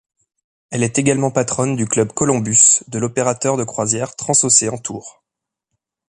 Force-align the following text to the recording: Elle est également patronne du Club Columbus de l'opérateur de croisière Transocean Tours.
Elle 0.71 0.81
est 0.81 0.97
également 0.97 1.29
patronne 1.29 1.75
du 1.75 1.85
Club 1.85 2.11
Columbus 2.11 2.79
de 2.87 2.97
l'opérateur 2.97 3.55
de 3.55 3.63
croisière 3.63 4.15
Transocean 4.15 4.79
Tours. 4.79 5.21